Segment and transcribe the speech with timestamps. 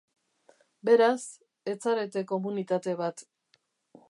[0.89, 1.19] Beraz,
[1.73, 3.27] ez zarete komunitate bat.